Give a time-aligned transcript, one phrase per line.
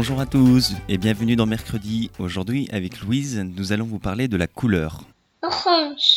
[0.00, 2.12] Bonjour à tous et bienvenue dans Mercredi.
[2.20, 5.02] Aujourd'hui, avec Louise, nous allons vous parler de la couleur,
[5.42, 6.14] Orange,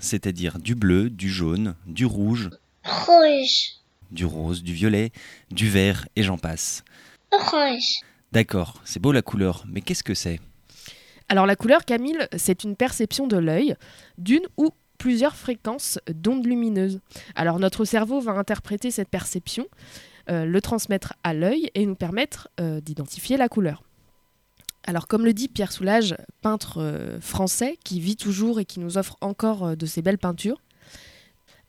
[0.00, 2.50] c'est-à-dire du bleu, du jaune, du rouge,
[2.84, 3.76] rouge,
[4.10, 5.12] du rose, du violet,
[5.52, 6.82] du vert et j'en passe.
[7.30, 8.00] orange.
[8.32, 10.40] D'accord, c'est beau la couleur, mais qu'est-ce que c'est?
[11.28, 13.76] Alors la couleur, Camille, c'est une perception de l'œil
[14.18, 16.98] d'une ou plusieurs fréquences d'ondes lumineuses.
[17.36, 19.68] Alors notre cerveau va interpréter cette perception,
[20.30, 23.82] le transmettre à l'œil et nous permettre euh, d'identifier la couleur.
[24.84, 28.96] Alors comme le dit Pierre Soulages, peintre euh, français qui vit toujours et qui nous
[28.96, 30.60] offre encore euh, de ses belles peintures,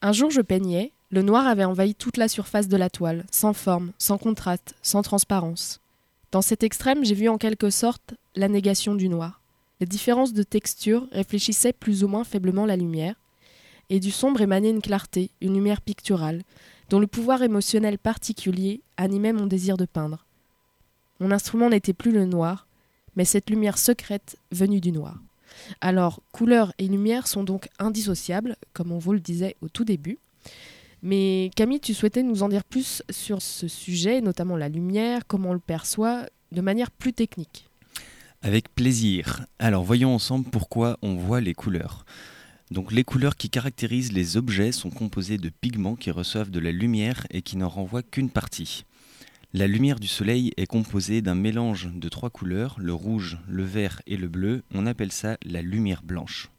[0.02, 3.53] un jour je peignais, le noir avait envahi toute la surface de la toile, sans
[3.53, 5.81] forme, sans contraste, sans transparence.
[6.31, 9.42] Dans cet extrême, j'ai vu en quelque sorte la négation du noir.
[9.81, 13.16] Les différences de texture réfléchissaient plus ou moins faiblement la lumière,
[13.90, 16.44] et du sombre émanait une clarté, une lumière picturale,
[16.92, 20.25] dont le pouvoir émotionnel particulier animait mon désir de peindre.
[21.22, 22.67] Mon instrument n'était plus le noir,
[23.16, 25.16] mais cette lumière secrète venue du noir.
[25.80, 30.19] Alors, couleur et lumière sont donc indissociables, comme on vous le disait au tout début.
[31.02, 35.52] Mais Camille, tu souhaitais nous en dire plus sur ce sujet, notamment la lumière, comment
[35.52, 37.69] on le perçoit, de manière plus technique.
[38.41, 39.46] Avec plaisir.
[39.59, 42.06] Alors voyons ensemble pourquoi on voit les couleurs.
[42.72, 46.72] Donc les couleurs qui caractérisent les objets sont composées de pigments qui reçoivent de la
[46.72, 48.86] lumière et qui n'en renvoient qu'une partie.
[49.54, 54.02] La lumière du soleil est composée d'un mélange de trois couleurs, le rouge, le vert
[54.08, 54.64] et le bleu.
[54.74, 56.50] On appelle ça la lumière blanche.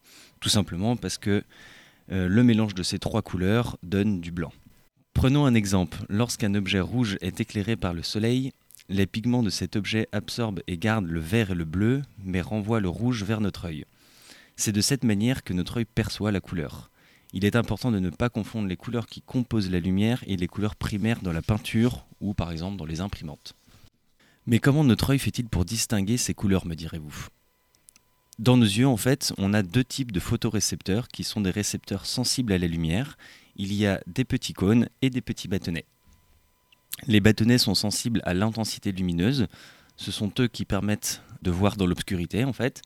[0.41, 1.43] Tout simplement parce que
[2.11, 4.53] euh, le mélange de ces trois couleurs donne du blanc.
[5.15, 6.05] Prenons un exemple.
[6.11, 8.53] Lorsqu'un objet rouge est éclairé par le soleil,
[8.91, 12.81] les pigments de cet objet absorbent et gardent le vert et le bleu, mais renvoient
[12.81, 13.87] le rouge vers notre œil.
[14.57, 16.91] C'est de cette manière que notre œil perçoit la couleur.
[17.33, 20.49] Il est important de ne pas confondre les couleurs qui composent la lumière et les
[20.49, 23.55] couleurs primaires dans la peinture ou par exemple dans les imprimantes.
[24.47, 27.29] Mais comment notre œil fait-il pour distinguer ces couleurs, me direz-vous?
[28.39, 32.07] Dans nos yeux, en fait, on a deux types de photorécepteurs qui sont des récepteurs
[32.07, 33.17] sensibles à la lumière.
[33.57, 35.85] Il y a des petits cônes et des petits bâtonnets.
[37.07, 39.47] Les bâtonnets sont sensibles à l'intensité lumineuse.
[39.97, 42.83] Ce sont eux qui permettent de voir dans l'obscurité, en fait.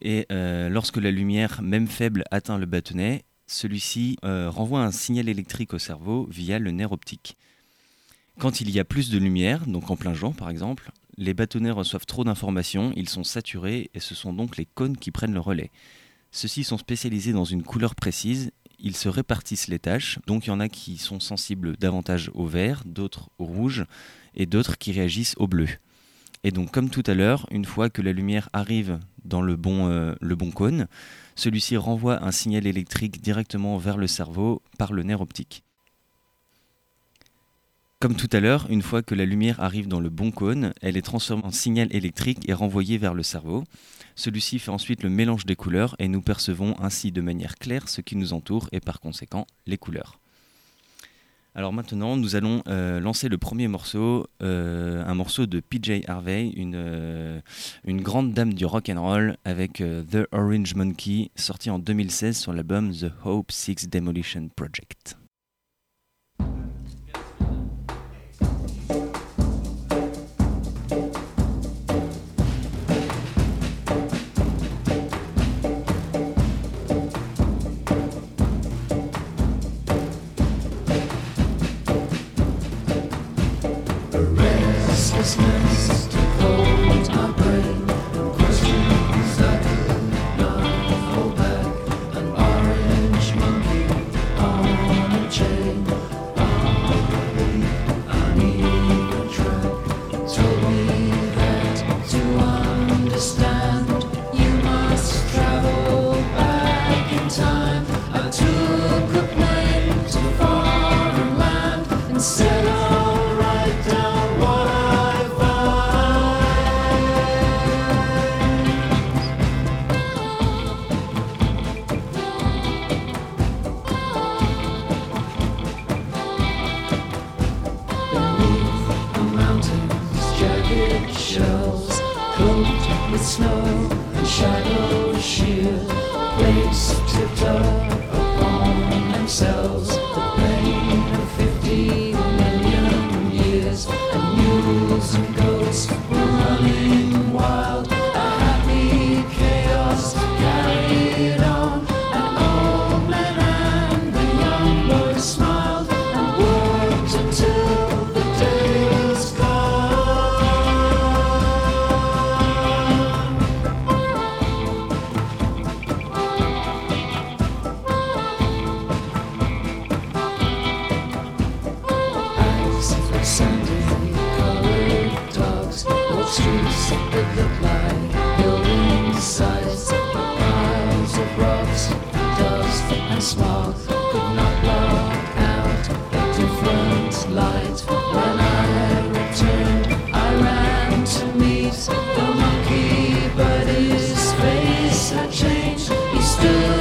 [0.00, 5.28] Et euh, lorsque la lumière, même faible, atteint le bâtonnet, celui-ci euh, renvoie un signal
[5.28, 7.36] électrique au cerveau via le nerf optique.
[8.38, 11.72] Quand il y a plus de lumière, donc en plein jour par exemple, les bâtonnets
[11.72, 15.40] reçoivent trop d'informations, ils sont saturés et ce sont donc les cônes qui prennent le
[15.40, 15.70] relais.
[16.30, 20.52] Ceux-ci sont spécialisés dans une couleur précise, ils se répartissent les tâches, donc il y
[20.52, 23.84] en a qui sont sensibles davantage au vert, d'autres au rouge
[24.34, 25.68] et d'autres qui réagissent au bleu.
[26.42, 29.88] Et donc comme tout à l'heure, une fois que la lumière arrive dans le bon,
[29.88, 30.86] euh, le bon cône,
[31.34, 35.62] celui-ci renvoie un signal électrique directement vers le cerveau par le nerf optique.
[37.98, 40.96] Comme tout à l'heure, une fois que la lumière arrive dans le bon cône, elle
[40.96, 43.64] est transformée en signal électrique et renvoyée vers le cerveau.
[44.14, 48.00] Celui-ci fait ensuite le mélange des couleurs et nous percevons ainsi de manière claire ce
[48.00, 50.19] qui nous entoure et par conséquent les couleurs.
[51.54, 56.48] Alors maintenant, nous allons euh, lancer le premier morceau, euh, un morceau de PJ Harvey,
[56.54, 57.40] une, euh,
[57.84, 62.52] une grande dame du rock and roll avec The Orange Monkey, sorti en 2016 sur
[62.52, 65.19] l'album The Hope Six Demolition Project.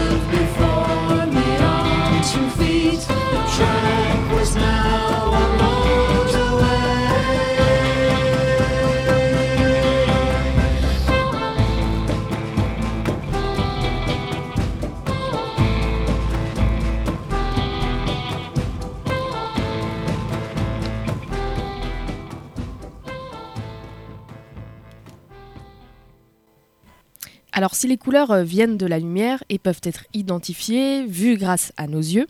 [0.10, 0.69] love before.
[27.60, 31.74] Alors si les couleurs euh, viennent de la lumière et peuvent être identifiées, vues grâce
[31.76, 32.26] à nos yeux,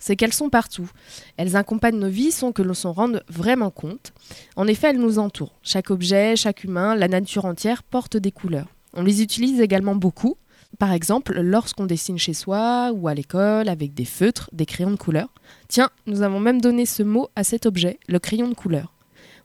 [0.00, 0.90] c'est qu'elles sont partout.
[1.36, 4.12] Elles accompagnent nos vies sans que l'on s'en rende vraiment compte.
[4.56, 5.54] En effet, elles nous entourent.
[5.62, 8.66] Chaque objet, chaque humain, la nature entière porte des couleurs.
[8.92, 10.34] On les utilise également beaucoup.
[10.80, 14.96] Par exemple, lorsqu'on dessine chez soi ou à l'école avec des feutres, des crayons de
[14.96, 15.28] couleur.
[15.68, 18.92] Tiens, nous avons même donné ce mot à cet objet, le crayon de couleur.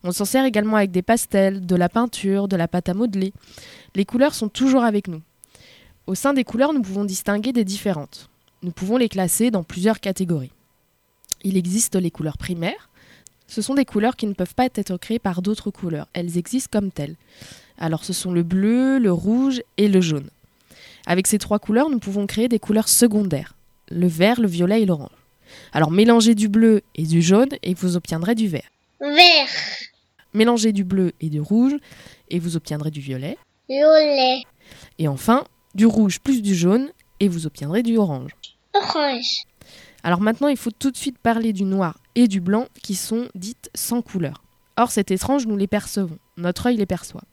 [0.03, 3.33] On s'en sert également avec des pastels, de la peinture, de la pâte à modeler.
[3.95, 5.21] Les couleurs sont toujours avec nous.
[6.07, 8.29] Au sein des couleurs, nous pouvons distinguer des différentes.
[8.63, 10.51] Nous pouvons les classer dans plusieurs catégories.
[11.43, 12.89] Il existe les couleurs primaires.
[13.47, 16.07] Ce sont des couleurs qui ne peuvent pas être créées par d'autres couleurs.
[16.13, 17.15] Elles existent comme telles.
[17.77, 20.29] Alors ce sont le bleu, le rouge et le jaune.
[21.05, 23.55] Avec ces trois couleurs, nous pouvons créer des couleurs secondaires.
[23.89, 25.09] Le vert, le violet et l'orange.
[25.71, 28.67] Alors mélangez du bleu et du jaune et vous obtiendrez du vert.
[28.99, 29.47] Vert,
[30.33, 31.75] Mélangez du bleu et du rouge
[32.29, 33.37] et vous obtiendrez du violet.
[33.69, 34.43] violet,
[34.99, 38.31] Et enfin, du rouge plus du jaune et vous obtiendrez du orange.
[38.73, 39.43] orange,
[40.03, 43.27] Alors maintenant, il faut tout de suite parler du noir et du blanc qui sont
[43.35, 44.43] dites sans couleur.
[44.77, 46.19] Or, c'est étrange, nous les percevons.
[46.37, 47.23] Notre œil les perçoit.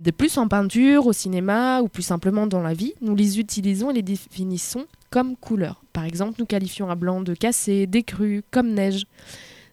[0.00, 3.90] De plus en peinture, au cinéma ou plus simplement dans la vie, nous les utilisons
[3.90, 5.82] et les définissons comme couleurs.
[5.92, 9.06] Par exemple, nous qualifions un blanc de cassé, d'écru, comme neige.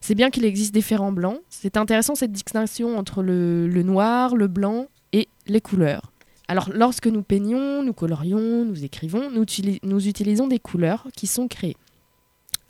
[0.01, 1.39] C'est bien qu'il existe différents blancs.
[1.49, 6.11] C'est intéressant cette distinction entre le, le noir, le blanc et les couleurs.
[6.49, 11.27] Alors, lorsque nous peignons, nous colorions, nous écrivons, nous, utili- nous utilisons des couleurs qui
[11.27, 11.77] sont créées.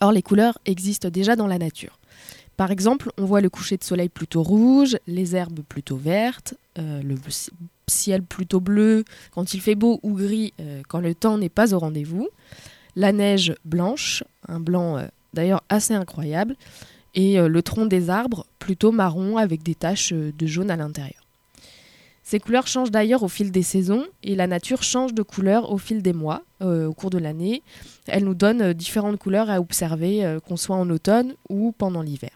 [0.01, 1.97] Or, les couleurs existent déjà dans la nature.
[2.57, 7.01] Par exemple, on voit le coucher de soleil plutôt rouge, les herbes plutôt vertes, euh,
[7.01, 7.15] le
[7.87, 11.73] ciel plutôt bleu quand il fait beau ou gris euh, quand le temps n'est pas
[11.73, 12.27] au rendez-vous,
[12.97, 16.57] la neige blanche, un blanc euh, d'ailleurs assez incroyable,
[17.15, 21.18] et le tronc des arbres plutôt marron avec des taches de jaune à l'intérieur.
[22.29, 25.79] Ces couleurs changent d'ailleurs au fil des saisons et la nature change de couleur au
[25.79, 27.63] fil des mois, euh, au cours de l'année.
[28.05, 32.03] Elle nous donne euh, différentes couleurs à observer, euh, qu'on soit en automne ou pendant
[32.03, 32.29] l'hiver.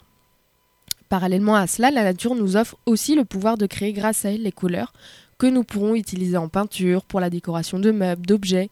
[1.10, 4.42] Parallèlement à cela, la nature nous offre aussi le pouvoir de créer grâce à elle
[4.42, 4.94] les couleurs
[5.38, 8.72] que nous pourrons utiliser en peinture, pour la décoration de meubles, d'objets,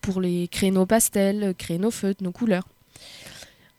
[0.00, 2.66] pour les créer nos pastels, créer nos feutres, nos couleurs.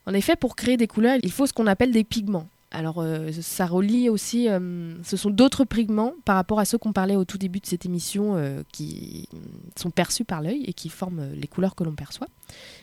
[0.06, 2.48] En effet, pour créer des couleurs, il faut ce qu'on appelle des pigments.
[2.76, 6.92] Alors, euh, ça relie aussi, euh, ce sont d'autres pigments par rapport à ceux qu'on
[6.92, 9.30] parlait au tout début de cette émission euh, qui
[9.78, 12.28] sont perçus par l'œil et qui forment les couleurs que l'on perçoit.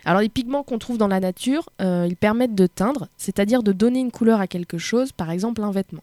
[0.06, 4.00] Alors, les pigments qu'on trouve dans la nature, ils permettent de teindre, c'est-à-dire de donner
[4.00, 6.02] une couleur à quelque chose, par exemple un vêtement.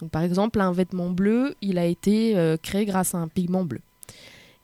[0.00, 3.80] Donc, par exemple, un vêtement bleu, il a été créé grâce à un pigment bleu.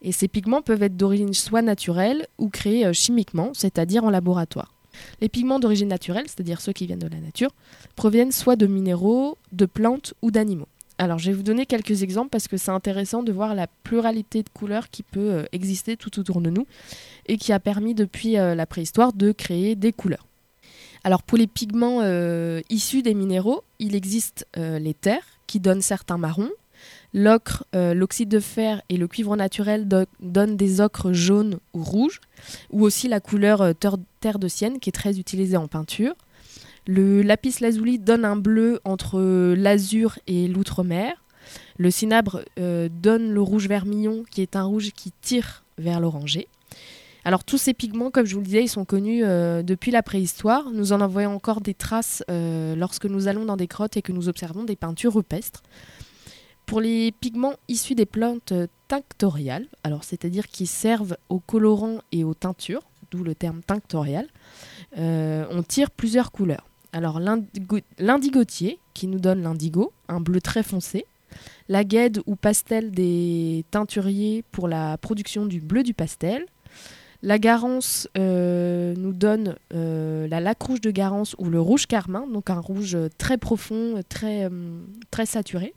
[0.00, 4.72] Et ces pigments peuvent être d'origine soit naturelle ou créés chimiquement, c'est-à-dire en laboratoire.
[5.20, 7.50] Les pigments d'origine naturelle, c'est-à-dire ceux qui viennent de la nature,
[7.96, 10.68] proviennent soit de minéraux, de plantes ou d'animaux.
[10.98, 14.42] Alors je vais vous donner quelques exemples parce que c'est intéressant de voir la pluralité
[14.42, 16.66] de couleurs qui peut euh, exister tout autour de nous
[17.26, 20.26] et qui a permis depuis euh, la préhistoire de créer des couleurs.
[21.04, 26.18] Alors pour les pigments euh, issus des minéraux, il existe les terres qui donnent certains
[26.18, 26.50] marrons.
[27.18, 31.82] L'ocre, euh, l'oxyde de fer et le cuivre naturel do- donnent des ocres jaunes ou
[31.82, 32.20] rouges,
[32.70, 36.14] ou aussi la couleur euh, terre de sienne qui est très utilisée en peinture.
[36.86, 39.18] Le lapis lazuli donne un bleu entre
[39.54, 41.14] l'azur et l'outre-mer.
[41.78, 46.48] Le cinabre euh, donne le rouge vermillon, qui est un rouge qui tire vers l'orangé.
[47.24, 49.22] Alors tous ces pigments, comme je vous le disais, ils sont connus
[49.64, 50.70] depuis la préhistoire.
[50.70, 54.28] Nous en envoyons encore des traces lorsque nous allons dans des grottes et que nous
[54.28, 55.64] observons des peintures rupestres.
[56.66, 58.52] Pour les pigments issus des plantes
[58.88, 62.82] tinctoriales, alors c'est-à-dire qui servent aux colorants et aux teintures,
[63.12, 64.26] d'où le terme tinctorial,
[64.98, 66.66] euh, on tire plusieurs couleurs.
[66.92, 71.06] Alors l'indigo- l'indigotier, qui nous donne l'indigo, un bleu très foncé.
[71.68, 76.46] La guède ou pastel des teinturiers pour la production du bleu du pastel.
[77.22, 82.26] La garance euh, nous donne euh, la laque rouge de garance ou le rouge carmin,
[82.26, 84.48] donc un rouge très profond, très,
[85.10, 85.74] très saturé.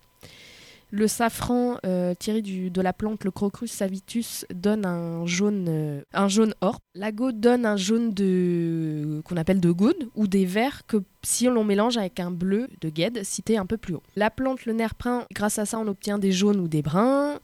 [0.92, 6.28] Le safran euh, tiré de la plante, le Crocus savitus, donne un jaune, euh, un
[6.28, 6.80] jaune or.
[6.96, 8.14] La goude donne un jaune
[9.24, 12.68] qu'on appelle de goude ou des verts que si on l'on mélange avec un bleu
[12.82, 14.04] de guêde cité un peu plus haut.
[14.16, 17.40] La plante, le nerf brun, grâce à ça, on obtient des jaunes ou des bruns.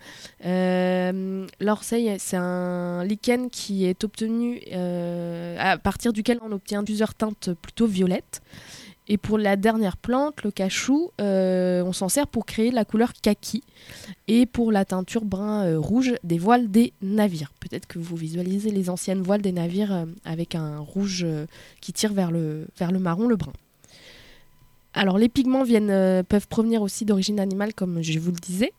[0.46, 7.14] Euh, L'orseille, c'est un lichen qui est obtenu euh, à partir duquel on obtient plusieurs
[7.14, 8.42] teintes plutôt violettes.
[9.08, 13.14] Et pour la dernière plante, le cachou, euh, on s'en sert pour créer la couleur
[13.14, 13.64] kaki.
[14.28, 17.54] Et pour la teinture brun euh, rouge des voiles des navires.
[17.60, 21.26] Peut-être que vous visualisez les anciennes voiles des navires euh, avec un rouge
[21.82, 22.68] qui tire vers le,
[23.00, 23.54] marron, le brun.
[24.94, 28.74] Alors les pigments peuvent provenir aussi d'origine animale, comme je vous le disais.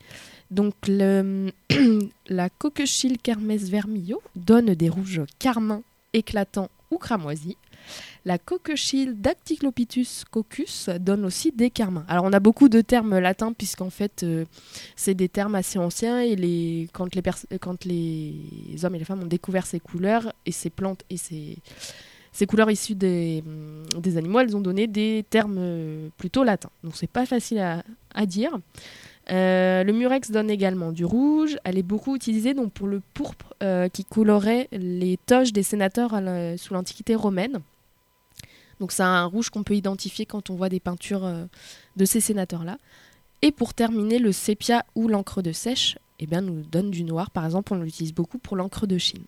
[0.50, 5.82] Donc la coquechille kermès vermillot donne des rouges carmins
[6.14, 7.56] éclatants ou cramoisis.
[8.26, 12.04] La coquechille Dactyclopitus coccus donne aussi des carmins.
[12.08, 14.44] Alors on a beaucoup de termes latins puisqu'en fait euh,
[14.96, 17.24] c'est des termes assez anciens et quand, les
[18.82, 22.96] hommes et les femmes ont découvert ces couleurs et ces plantes et ces, couleurs issues
[22.96, 26.70] des, hum, des animaux, elles ont donné des termes euh, plutôt latins.
[26.82, 28.58] Donc c'est pas facile à, dire.
[29.30, 31.58] Euh, le murex donne également du rouge.
[31.62, 33.54] Elle est beaucoup utilisée donc pour le pourpre
[33.92, 36.20] qui colorait les toges des sénateurs
[36.58, 37.60] sous l'Antiquité romaine.
[38.80, 41.44] Donc c'est un rouge qu'on peut identifier quand on voit des peintures euh,
[41.96, 42.78] de ces sénateurs-là.
[43.42, 47.30] Et pour terminer, le sépia ou l'encre de sèche eh bien, nous donne du noir.
[47.30, 49.24] Par exemple, on l'utilise beaucoup pour l'encre de Chine.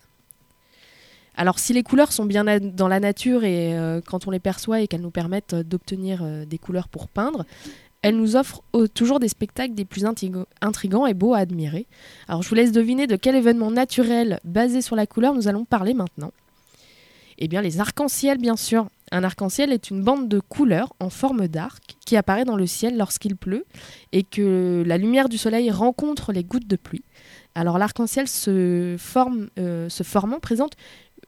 [1.37, 4.81] Alors si les couleurs sont bien dans la nature et euh, quand on les perçoit
[4.81, 7.45] et qu'elles nous permettent euh, d'obtenir des couleurs pour peindre,
[8.03, 8.63] elles nous offrent
[8.95, 11.87] toujours des spectacles des plus intrigants et beaux à admirer.
[12.29, 15.65] Alors je vous laisse deviner de quel événement naturel basé sur la couleur nous allons
[15.65, 16.33] parler maintenant.
[17.39, 18.89] Eh bien les arcs-en-ciel bien sûr.
[19.11, 22.97] Un arc-en-ciel est une bande de couleurs en forme d'arc qui apparaît dans le ciel
[22.97, 23.65] lorsqu'il pleut
[24.13, 27.05] et que la lumière du soleil rencontre les gouttes de pluie.
[27.55, 30.75] Alors l'arc-en-ciel se, forme, euh, se formant présente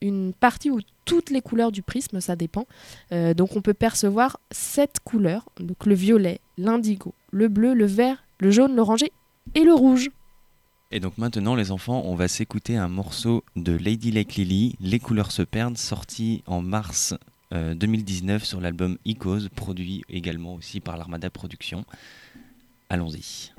[0.03, 2.67] une partie où toutes les couleurs du prisme, ça dépend.
[3.13, 8.25] Euh, donc on peut percevoir sept couleurs, donc le violet, l'indigo, le bleu, le vert,
[8.39, 9.13] le jaune, l'orangé
[9.55, 10.11] et le rouge.
[10.93, 14.99] Et donc maintenant, les enfants, on va s'écouter un morceau de Lady Lake Lily, Les
[14.99, 17.15] couleurs se perdent, sorti en mars
[17.53, 21.85] euh, 2019 sur l'album Icos, produit également aussi par l'Armada Productions.
[22.89, 23.53] Allons-y.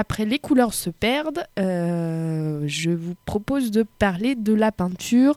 [0.00, 5.36] Après les couleurs se perdent, euh, je vous propose de parler de la peinture,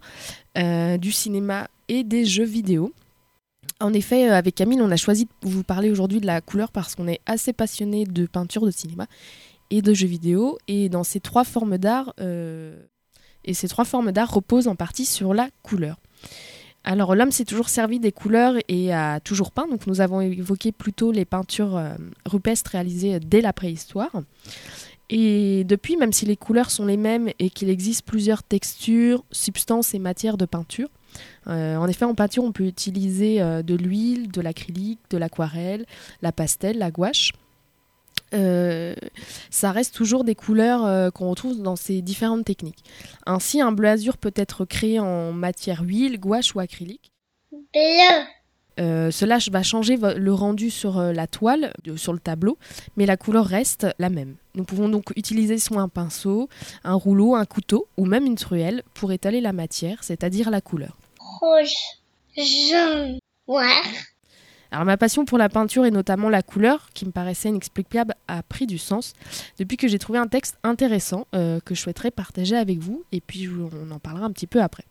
[0.57, 2.93] euh, du cinéma et des jeux vidéo.
[3.81, 6.71] En effet, euh, avec Camille, on a choisi de vous parler aujourd'hui de la couleur
[6.71, 9.07] parce qu'on est assez passionné de peinture, de cinéma
[9.69, 10.57] et de jeux vidéo.
[10.69, 15.33] Et dans ces trois formes d'art, et ces trois formes d'art reposent en partie sur
[15.33, 15.97] la couleur.
[16.83, 19.67] Alors l'homme s'est toujours servi des couleurs et a toujours peint.
[19.67, 24.11] Donc nous avons évoqué plutôt les peintures euh, rupestres réalisées dès la préhistoire.
[25.09, 29.93] Et depuis, même si les couleurs sont les mêmes et qu'il existe plusieurs textures, substances
[29.93, 30.89] et matières de peinture,
[31.47, 35.85] euh, en effet, en peinture, on peut utiliser euh, de l'huile, de l'acrylique, de l'aquarelle,
[36.21, 37.33] la pastel, la gouache.
[38.33, 38.95] Euh,
[39.49, 42.83] ça reste toujours des couleurs euh, qu'on retrouve dans ces différentes techniques.
[43.25, 47.11] Ainsi, un bleu azur peut être créé en matière huile, gouache ou acrylique.
[47.51, 48.25] Bleu.
[48.79, 52.57] Euh, cela va changer le rendu sur la toile, sur le tableau,
[52.97, 54.35] mais la couleur reste la même.
[54.55, 56.49] Nous pouvons donc utiliser soit un pinceau,
[56.83, 60.97] un rouleau, un couteau ou même une truelle pour étaler la matière, c'est-à-dire la couleur.
[61.19, 61.73] Rouge.
[62.35, 63.19] Jaune.
[63.47, 63.83] Noir.
[64.73, 68.41] Alors ma passion pour la peinture et notamment la couleur, qui me paraissait inexplicable, a
[68.41, 69.13] pris du sens
[69.59, 73.21] depuis que j'ai trouvé un texte intéressant euh, que je souhaiterais partager avec vous, et
[73.21, 74.85] puis on en parlera un petit peu après.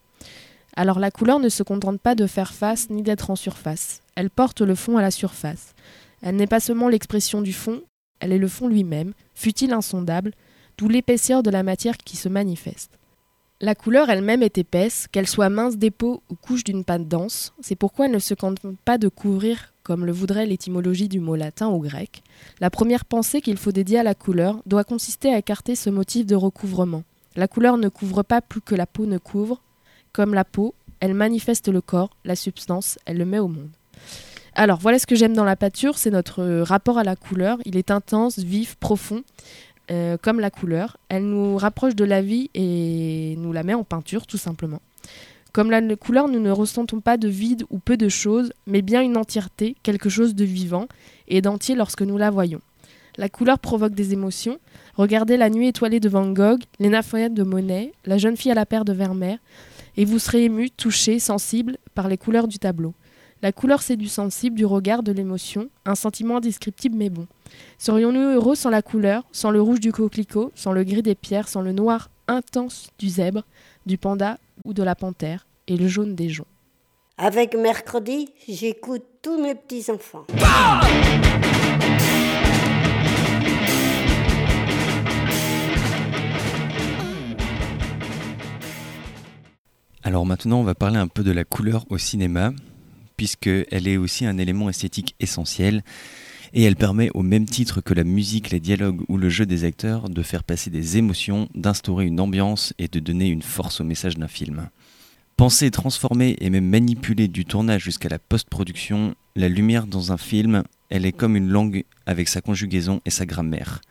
[0.77, 4.31] Alors la couleur ne se contente pas de faire face ni d'être en surface, elle
[4.31, 5.75] porte le fond à la surface.
[6.23, 7.83] Elle n'est pas seulement l'expression du fond,
[8.21, 10.31] elle est le fond lui-même, fut-il insondable,
[10.79, 13.01] d'où l'épaisseur de la matière qui se manifeste.
[13.65, 17.77] La couleur elle-même est épaisse, qu'elle soit mince dépôt ou couche d'une pâte dense, c'est
[17.77, 21.69] pourquoi elle ne se contente pas de couvrir, comme le voudrait l'étymologie du mot latin
[21.69, 22.25] ou grec.
[22.59, 26.27] La première pensée qu'il faut dédier à la couleur doit consister à écarter ce motif
[26.27, 27.05] de recouvrement.
[27.37, 29.61] La couleur ne couvre pas plus que la peau ne couvre.
[30.13, 33.71] Comme la peau, elle manifeste le corps, la substance, elle le met au monde.
[34.57, 37.59] Alors voilà ce que j'aime dans la peinture, c'est notre rapport à la couleur.
[37.65, 39.23] Il est intense, vif, profond,
[39.91, 40.97] euh, comme la couleur.
[41.09, 44.81] Elle nous rapproche de la vie et nous la met en peinture, tout simplement.
[45.53, 49.03] Comme la couleur, nous ne ressentons pas de vide ou peu de choses, mais bien
[49.03, 50.87] une entièreté, quelque chose de vivant
[51.29, 52.61] et d'entier lorsque nous la voyons.
[53.19, 54.59] La couleur provoque des émotions.
[54.95, 58.55] Regardez la nuit étoilée de Van Gogh, les nymphoïades de Monet, la jeune fille à
[58.55, 59.39] la paire de Vermeer,
[59.99, 62.95] et vous serez ému, touché, sensible par les couleurs du tableau.
[63.45, 67.27] La couleur c'est du sensible, du regard, de l'émotion, un sentiment indescriptible mais bon.
[67.77, 71.49] Serions-nous heureux sans la couleur, sans le rouge du coquelicot, sans le gris des pierres,
[71.49, 73.43] sans le noir intense du zèbre,
[73.85, 76.47] du panda ou de la panthère, et le jaune des joncs?
[77.19, 80.25] Avec mercredi, j'écoute tous mes petits-enfants.
[90.05, 92.53] Alors maintenant, on va parler un peu de la couleur au cinéma,
[93.23, 95.85] puisqu'elle est aussi un élément esthétique essentiel,
[96.55, 99.63] et elle permet, au même titre que la musique, les dialogues ou le jeu des
[99.63, 103.85] acteurs, de faire passer des émotions, d'instaurer une ambiance et de donner une force au
[103.85, 104.69] message d'un film.
[105.37, 110.65] Penser, transformer et même manipuler du tournage jusqu'à la post-production, la lumière dans un film,
[110.91, 113.83] elle est comme une langue avec sa conjugaison et sa grammaire.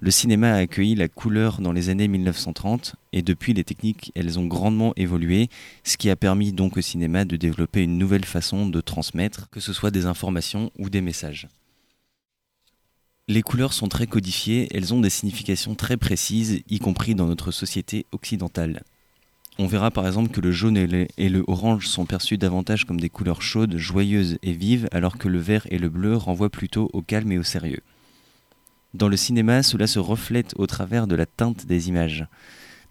[0.00, 4.38] Le cinéma a accueilli la couleur dans les années 1930 et depuis les techniques elles
[4.38, 5.48] ont grandement évolué,
[5.82, 9.60] ce qui a permis donc au cinéma de développer une nouvelle façon de transmettre, que
[9.60, 11.48] ce soit des informations ou des messages.
[13.26, 17.52] Les couleurs sont très codifiées, elles ont des significations très précises, y compris dans notre
[17.52, 18.82] société occidentale.
[19.58, 23.08] On verra par exemple que le jaune et le, orange sont perçus davantage comme des
[23.08, 27.00] couleurs chaudes, joyeuses et vives, alors que le vert et le bleu renvoient plutôt au
[27.00, 27.80] calme et au sérieux.
[28.94, 32.26] Dans le cinéma, cela se reflète au travers de la teinte des images.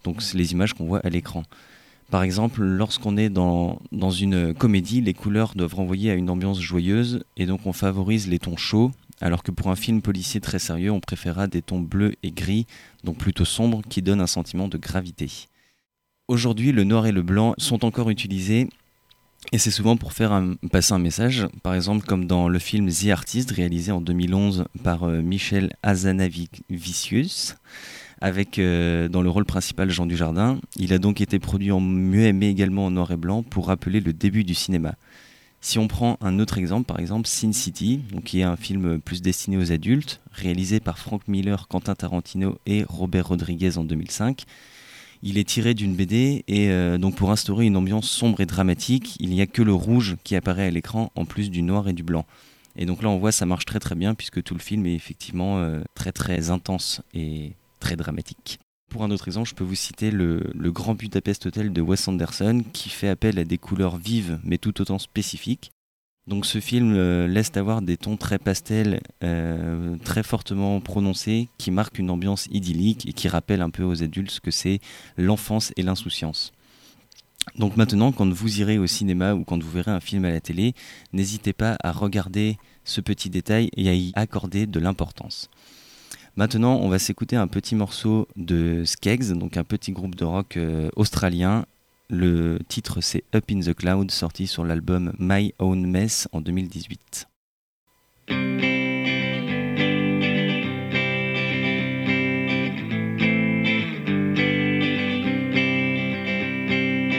[0.04, 1.44] Donc c'est les images qu'on voit à l'écran.
[2.10, 6.60] Par exemple, lorsqu'on est dans, dans une comédie, les couleurs doivent renvoyer à une ambiance
[6.60, 10.58] joyeuse et donc on favorise les tons chauds, alors que pour un film policier très
[10.58, 12.66] sérieux, on préférera des tons bleus et gris,
[13.02, 15.30] donc plutôt sombres, qui donnent un sentiment de gravité.
[16.28, 18.68] Aujourd'hui, le noir et le blanc sont encore utilisés
[19.52, 23.08] et c'est souvent pour faire passer un message, par exemple comme dans le film The
[23.08, 27.56] Artist réalisé en 2011 par euh, Michel Hazanavicius,
[28.20, 30.58] avec euh, dans le rôle principal Jean Dujardin.
[30.76, 34.00] Il a donc été produit en muet mais également en noir et blanc pour rappeler
[34.00, 34.94] le début du cinéma.
[35.60, 39.00] Si on prend un autre exemple, par exemple Sin City, donc qui est un film
[39.00, 44.44] plus destiné aux adultes, réalisé par Frank Miller, Quentin Tarantino et Robert Rodriguez en 2005,
[45.24, 49.16] il est tiré d'une BD et euh, donc pour instaurer une ambiance sombre et dramatique,
[49.18, 51.94] il n'y a que le rouge qui apparaît à l'écran en plus du noir et
[51.94, 52.26] du blanc.
[52.76, 54.94] Et donc là on voit ça marche très très bien puisque tout le film est
[54.94, 58.60] effectivement euh, très très intense et très dramatique.
[58.90, 62.06] Pour un autre exemple, je peux vous citer le, le Grand Budapest Hotel de Wes
[62.06, 65.72] Anderson qui fait appel à des couleurs vives mais tout autant spécifiques.
[66.26, 71.70] Donc ce film euh, laisse avoir des tons très pastels, euh, très fortement prononcés, qui
[71.70, 74.80] marquent une ambiance idyllique et qui rappellent un peu aux adultes ce que c'est
[75.18, 76.52] l'enfance et l'insouciance.
[77.58, 80.40] Donc maintenant, quand vous irez au cinéma ou quand vous verrez un film à la
[80.40, 80.74] télé,
[81.12, 85.50] n'hésitez pas à regarder ce petit détail et à y accorder de l'importance.
[86.36, 90.56] Maintenant, on va s'écouter un petit morceau de Skeggs, donc un petit groupe de rock
[90.56, 91.66] euh, australien.
[92.10, 97.26] Le titre c'est Up in the Cloud, sorti sur l'album My Own Mess en 2018.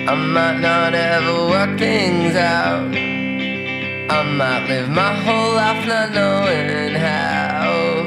[0.08, 2.93] I might not ever work things out.
[4.08, 8.06] I might live my whole life not knowing how.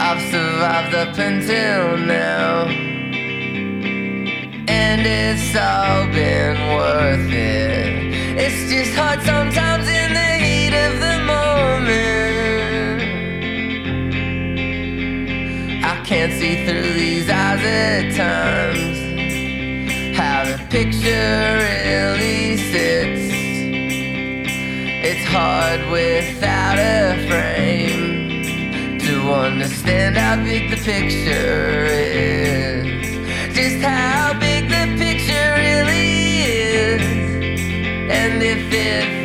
[0.00, 2.93] I've survived up until now.
[4.66, 8.14] And it's all been worth it.
[8.36, 11.84] It's just hard sometimes in the heat of the moment.
[15.84, 18.98] I can't see through these eyes at times
[20.16, 23.32] how the picture really sits.
[25.06, 32.84] It's hard without a frame to understand how big the picture is.
[33.54, 34.32] Just how
[38.56, 39.23] if it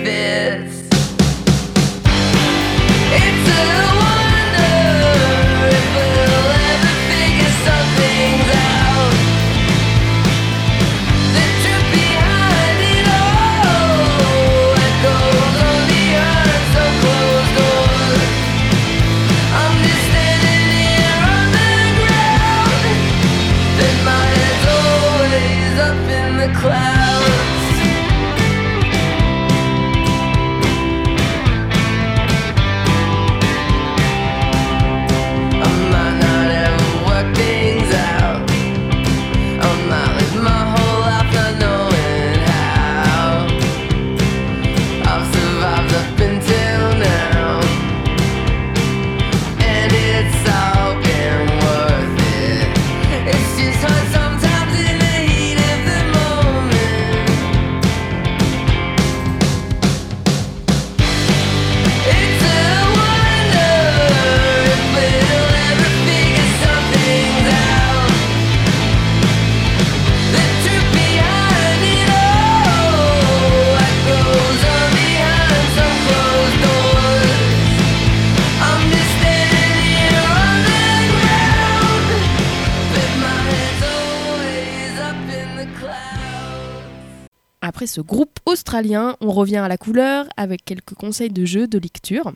[87.90, 92.32] ce groupe australien, on revient à la couleur avec quelques conseils de jeu, de lecture.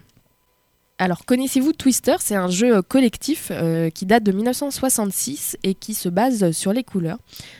[0.99, 2.15] Alors, connaissez-vous Twister?
[2.19, 6.83] C'est un jeu collectif euh, qui date de 1966 et qui se base sur les
[6.83, 7.17] couleurs.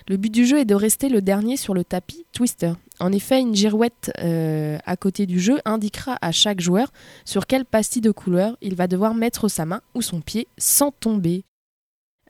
[0.07, 2.73] Le but du jeu est de rester le dernier sur le tapis Twister.
[2.99, 6.91] En effet, une girouette euh, à côté du jeu indiquera à chaque joueur
[7.25, 10.91] sur quelle pastille de couleur il va devoir mettre sa main ou son pied sans
[10.91, 11.43] tomber.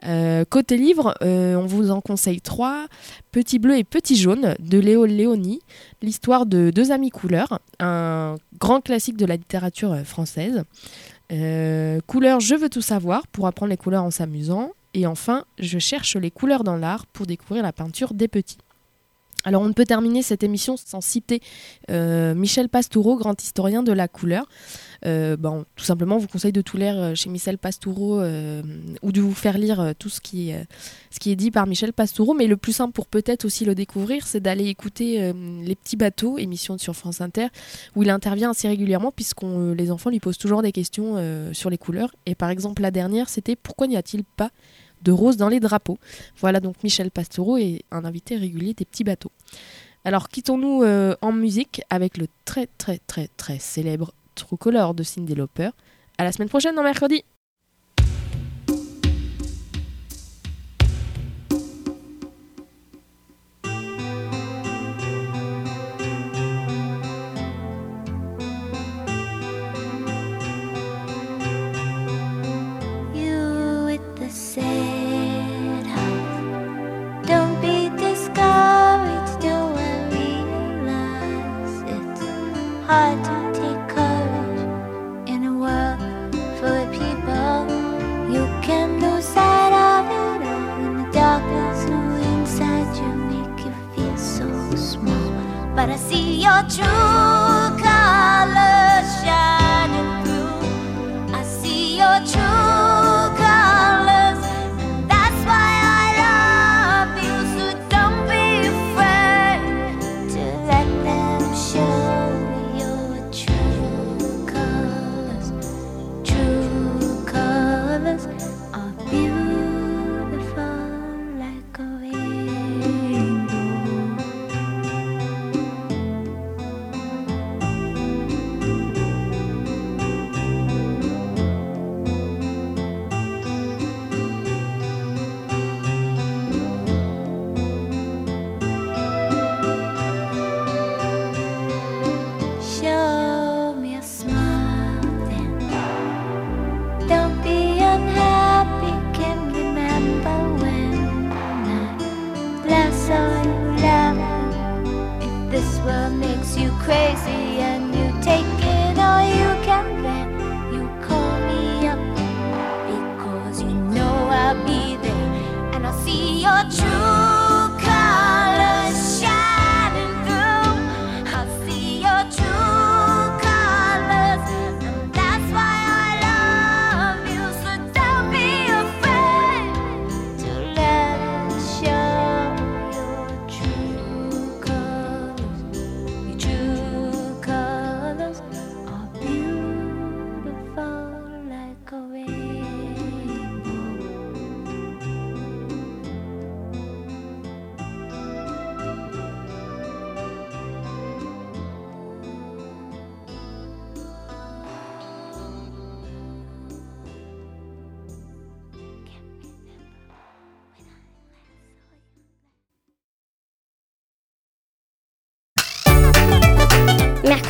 [0.06, 2.88] Euh, côté livre, euh, on vous en conseille trois
[3.32, 5.60] Petit bleu et petit jaune de Léo Léoni,
[6.02, 10.64] l'histoire de deux amis couleurs, un grand classique de la littérature euh, française.
[11.32, 14.72] Euh, couleur, je veux tout savoir pour apprendre les couleurs en s'amusant.
[14.94, 18.60] Et enfin, je cherche les couleurs dans l'art pour découvrir la peinture des petits.
[19.46, 21.42] Alors on ne peut terminer cette émission sans citer
[21.90, 24.46] Michel Pastoureau, grand historien de la couleur.
[25.06, 28.62] Euh, bon, tout simplement, on vous conseille de tout lire euh, chez Michel Pastoureau euh,
[29.02, 32.34] ou de vous faire lire tout ce qui, est, dit par Michel Pastoureau.
[32.34, 36.38] Mais le plus simple pour peut-être aussi le découvrir, c'est d'aller écouter Les Petits Bateaux,
[36.38, 37.48] émission sur France Inter,
[37.96, 41.78] où il intervient assez régulièrement puisqu'on les enfants lui posent toujours des questions sur les
[41.78, 42.14] couleurs.
[42.26, 44.50] Et par exemple, la dernière, c'était pourquoi n'y a-t-il pas
[45.02, 45.98] de rose dans les drapeaux?
[46.40, 49.32] Voilà donc Michel Pastoureau est un invité régulier des Petits Bateaux.
[50.06, 50.84] Alors quittons-nous
[51.22, 55.70] en musique avec le très très très très célèbre True Color de Cyndi Lauper.
[56.18, 57.24] À la semaine prochaine dans mercredi.